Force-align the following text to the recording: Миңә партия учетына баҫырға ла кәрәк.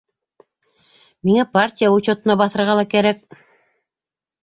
Миңә 1.29 1.45
партия 1.59 1.93
учетына 1.99 2.39
баҫырға 2.43 2.81
ла 2.83 2.89
кәрәк. 2.97 3.25